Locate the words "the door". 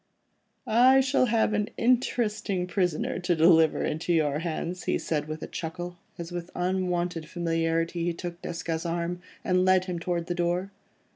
10.27-10.71